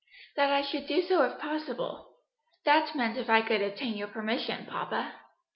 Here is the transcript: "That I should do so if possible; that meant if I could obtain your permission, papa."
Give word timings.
"That 0.35 0.51
I 0.51 0.63
should 0.63 0.87
do 0.87 1.03
so 1.03 1.21
if 1.21 1.37
possible; 1.37 2.15
that 2.65 2.95
meant 2.95 3.19
if 3.19 3.29
I 3.29 3.43
could 3.43 3.61
obtain 3.61 3.95
your 3.97 4.07
permission, 4.07 4.65
papa." 4.65 5.13